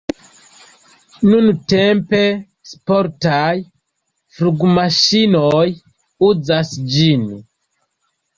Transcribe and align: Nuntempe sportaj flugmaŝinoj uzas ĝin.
Nuntempe 1.33 2.21
sportaj 2.69 3.51
flugmaŝinoj 4.39 5.67
uzas 6.31 6.75
ĝin. 6.97 7.31